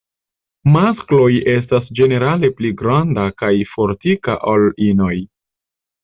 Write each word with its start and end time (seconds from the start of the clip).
Maskloj 0.75 1.33
estas 1.51 1.91
ĝenerale 1.99 2.49
pli 2.61 2.71
granda 2.79 3.25
kaj 3.41 3.51
fortika 3.73 4.39
ol 4.53 4.65
inoj. 4.87 5.13